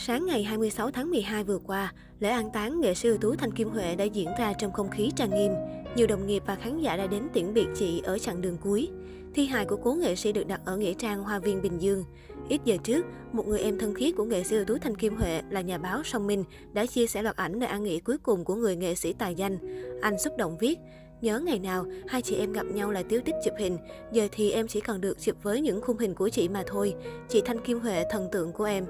[0.00, 3.52] Sáng ngày 26 tháng 12 vừa qua, lễ an táng nghệ sĩ ưu tú Thanh
[3.52, 5.52] Kim Huệ đã diễn ra trong không khí trang nghiêm.
[5.96, 8.88] Nhiều đồng nghiệp và khán giả đã đến tiễn biệt chị ở chặng đường cuối.
[9.34, 12.04] Thi hài của cố nghệ sĩ được đặt ở nghĩa trang Hoa viên Bình Dương.
[12.48, 15.16] Ít giờ trước, một người em thân thiết của nghệ sĩ ưu tú Thanh Kim
[15.16, 18.18] Huệ là nhà báo Song Minh đã chia sẻ loạt ảnh nơi an nghỉ cuối
[18.18, 19.58] cùng của người nghệ sĩ tài danh.
[20.02, 20.78] Anh xúc động viết,
[21.20, 23.78] Nhớ ngày nào, hai chị em gặp nhau là tiêu tích chụp hình.
[24.12, 26.94] Giờ thì em chỉ còn được chụp với những khung hình của chị mà thôi.
[27.28, 28.86] Chị Thanh Kim Huệ, thần tượng của em.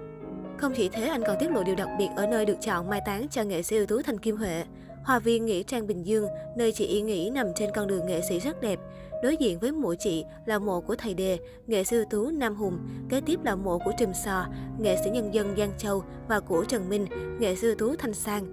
[0.58, 3.00] Không chỉ thế, anh còn tiết lộ điều đặc biệt ở nơi được chọn mai
[3.06, 4.64] táng cho nghệ sĩ ưu tú Thanh Kim Huệ.
[5.04, 6.26] Hòa viên Nghĩa Trang Bình Dương,
[6.56, 8.78] nơi chị yên nghỉ nằm trên con đường nghệ sĩ rất đẹp.
[9.22, 12.54] Đối diện với mộ chị là mộ của thầy đề, nghệ sĩ ưu tú Nam
[12.54, 14.46] Hùng, kế tiếp là mộ của Trùm Sò,
[14.78, 17.06] nghệ sĩ nhân dân Giang Châu và của Trần Minh,
[17.40, 18.44] nghệ sĩ ưu tú Thanh Sang.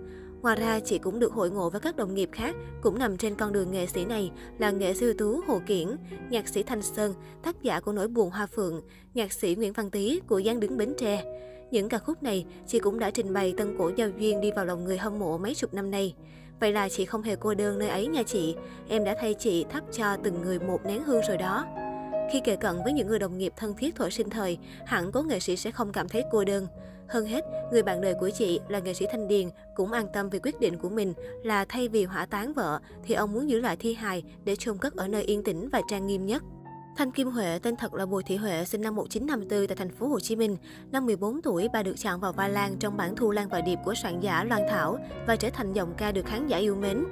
[0.42, 3.36] Ngoài ra, chị cũng được hội ngộ với các đồng nghiệp khác cũng nằm trên
[3.36, 5.88] con đường nghệ sĩ này là nghệ sĩ ưu tú Hồ Kiển,
[6.30, 7.14] nhạc sĩ Thanh Sơn,
[7.44, 8.82] tác giả của Nỗi buồn Hoa Phượng,
[9.14, 11.24] nhạc sĩ Nguyễn Văn Tý của Giang đứng Bến Tre.
[11.72, 14.66] Những ca khúc này, chị cũng đã trình bày tân cổ giao duyên đi vào
[14.66, 16.16] lòng người hâm mộ mấy chục năm nay.
[16.60, 18.56] Vậy là chị không hề cô đơn nơi ấy nha chị.
[18.90, 21.66] Em đã thay chị thắp cho từng người một nén hương rồi đó.
[22.32, 25.22] Khi kề cận với những người đồng nghiệp thân thiết thuở sinh thời, hẳn cố
[25.22, 26.68] nghệ sĩ sẽ không cảm thấy cô đơn.
[27.08, 30.30] Hơn hết, người bạn đời của chị là nghệ sĩ Thanh Điền cũng an tâm
[30.30, 31.14] về quyết định của mình
[31.44, 34.78] là thay vì hỏa táng vợ thì ông muốn giữ lại thi hài để chôn
[34.78, 36.44] cất ở nơi yên tĩnh và trang nghiêm nhất.
[36.98, 40.08] Thanh Kim Huệ, tên thật là Bùi Thị Huệ, sinh năm 1954 tại thành phố
[40.08, 40.58] Hồ Chí Minh.
[40.92, 43.80] Năm 14 tuổi, bà được chọn vào vai Lan trong bản thu Lan và Điệp
[43.86, 47.06] của soạn giả Loan Thảo và trở thành giọng ca được khán giả yêu mến.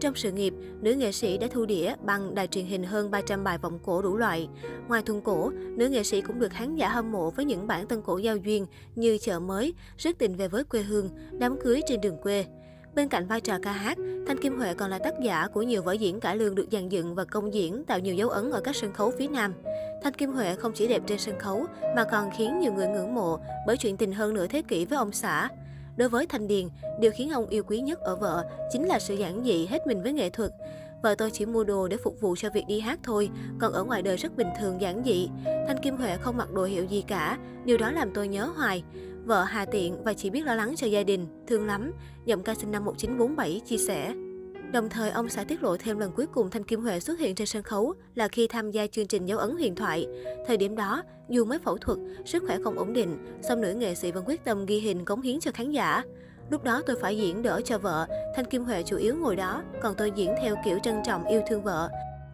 [0.00, 3.44] Trong sự nghiệp, nữ nghệ sĩ đã thu đĩa bằng đài truyền hình hơn 300
[3.44, 4.48] bài vọng cổ đủ loại.
[4.88, 7.86] Ngoài thuần cổ, nữ nghệ sĩ cũng được khán giả hâm mộ với những bản
[7.86, 11.80] tân cổ giao duyên như Chợ mới, rất tình về với quê hương, Đám cưới
[11.86, 12.44] trên đường quê.
[12.94, 15.82] Bên cạnh vai trò ca hát, Thanh Kim Huệ còn là tác giả của nhiều
[15.82, 18.60] vở diễn cải lương được dàn dựng và công diễn tạo nhiều dấu ấn ở
[18.60, 19.54] các sân khấu phía Nam.
[20.02, 23.14] Thanh Kim Huệ không chỉ đẹp trên sân khấu mà còn khiến nhiều người ngưỡng
[23.14, 25.48] mộ bởi chuyện tình hơn nửa thế kỷ với ông xã.
[25.96, 26.68] Đối với Thanh Điền,
[27.00, 30.02] điều khiến ông yêu quý nhất ở vợ chính là sự giản dị hết mình
[30.02, 30.50] với nghệ thuật.
[31.02, 33.30] Vợ tôi chỉ mua đồ để phục vụ cho việc đi hát thôi,
[33.60, 35.28] còn ở ngoài đời rất bình thường giản dị.
[35.44, 38.84] Thanh Kim Huệ không mặc đồ hiệu gì cả, điều đó làm tôi nhớ hoài.
[39.24, 41.92] Vợ hà tiện và chỉ biết lo lắng cho gia đình, thương lắm,
[42.24, 44.14] giọng ca sinh năm 1947 chia sẻ.
[44.72, 47.34] Đồng thời, ông sẽ tiết lộ thêm lần cuối cùng Thanh Kim Huệ xuất hiện
[47.34, 50.06] trên sân khấu là khi tham gia chương trình dấu ấn huyền thoại.
[50.46, 53.94] Thời điểm đó, dù mới phẫu thuật, sức khỏe không ổn định, song nữ nghệ
[53.94, 56.02] sĩ vẫn quyết tâm ghi hình cống hiến cho khán giả.
[56.50, 58.06] Lúc đó tôi phải diễn đỡ cho vợ,
[58.36, 61.40] Thanh Kim Huệ chủ yếu ngồi đó, còn tôi diễn theo kiểu trân trọng yêu
[61.48, 61.88] thương vợ.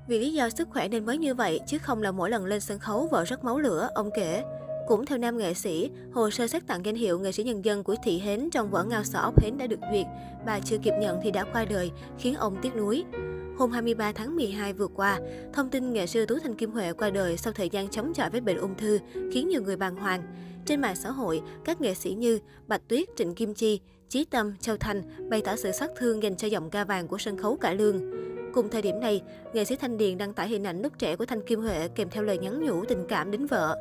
[0.09, 2.61] Vì lý do sức khỏe nên mới như vậy, chứ không là mỗi lần lên
[2.61, 4.43] sân khấu vợ rất máu lửa, ông kể.
[4.87, 7.85] Cũng theo nam nghệ sĩ, hồ sơ xét tặng danh hiệu nghệ sĩ nhân dân
[7.85, 10.07] của Thị Hến trong vở Ngao Sỏ Hến đã được duyệt.
[10.47, 13.05] Bà chưa kịp nhận thì đã qua đời, khiến ông tiếc nuối.
[13.59, 15.21] Hôm 23 tháng 12 vừa qua,
[15.53, 18.31] thông tin nghệ sư Tú Thanh Kim Huệ qua đời sau thời gian chống chọi
[18.31, 18.99] với bệnh ung thư
[19.33, 20.23] khiến nhiều người bàng hoàng.
[20.67, 24.55] Trên mạng xã hội, các nghệ sĩ như Bạch Tuyết, Trịnh Kim Chi, Chí Tâm,
[24.61, 27.57] Châu thành bày tỏ sự xót thương dành cho giọng ca vàng của sân khấu
[27.57, 28.01] cả lương.
[28.55, 29.23] Cùng thời điểm này,
[29.55, 32.11] nghệ sĩ Thanh Điền đăng tải hình ảnh lúc trẻ của Thanh Kim Huệ kèm
[32.11, 33.77] theo lời nhắn nhủ tình cảm đến vợ.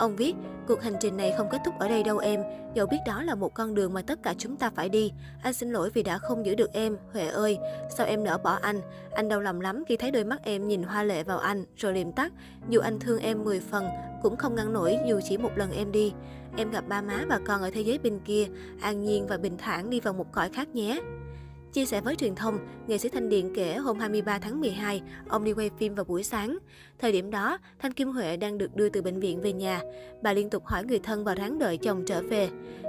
[0.00, 0.34] Ông viết,
[0.68, 2.40] cuộc hành trình này không kết thúc ở đây đâu em,
[2.74, 5.12] dẫu biết đó là một con đường mà tất cả chúng ta phải đi.
[5.42, 7.58] Anh xin lỗi vì đã không giữ được em, Huệ ơi,
[7.96, 8.80] sao em nỡ bỏ anh?
[9.14, 11.94] Anh đau lòng lắm khi thấy đôi mắt em nhìn hoa lệ vào anh, rồi
[11.94, 12.32] liềm tắt.
[12.68, 13.88] Dù anh thương em 10 phần,
[14.22, 16.12] cũng không ngăn nổi dù chỉ một lần em đi.
[16.56, 18.46] Em gặp ba má và con ở thế giới bên kia,
[18.80, 21.00] an nhiên và bình thản đi vào một cõi khác nhé.
[21.72, 25.44] Chia sẻ với truyền thông, nghệ sĩ Thanh Điện kể hôm 23 tháng 12, ông
[25.44, 26.58] đi quay phim vào buổi sáng.
[26.98, 29.80] Thời điểm đó, Thanh Kim Huệ đang được đưa từ bệnh viện về nhà.
[30.22, 32.48] Bà liên tục hỏi người thân và ráng đợi chồng trở về.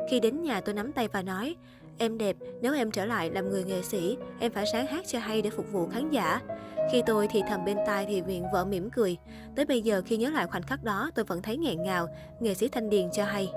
[0.10, 1.56] Khi đến nhà tôi nắm tay và nói,
[1.98, 5.20] Em đẹp, nếu em trở lại làm người nghệ sĩ, em phải sáng hát cho
[5.20, 6.42] hay để phục vụ khán giả.
[6.92, 9.18] Khi tôi thì thầm bên tai thì viện vợ mỉm cười.
[9.56, 12.08] Tới bây giờ khi nhớ lại khoảnh khắc đó, tôi vẫn thấy nghẹn ngào,
[12.40, 13.50] nghệ sĩ Thanh Điền cho hay.